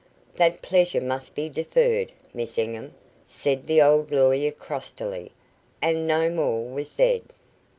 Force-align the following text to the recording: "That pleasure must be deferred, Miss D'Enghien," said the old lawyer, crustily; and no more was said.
"That 0.35 0.63
pleasure 0.63 0.99
must 0.99 1.35
be 1.35 1.47
deferred, 1.47 2.11
Miss 2.33 2.55
D'Enghien," 2.55 2.95
said 3.27 3.67
the 3.67 3.83
old 3.83 4.11
lawyer, 4.11 4.49
crustily; 4.49 5.31
and 5.79 6.07
no 6.07 6.27
more 6.31 6.63
was 6.67 6.89
said. 6.89 7.21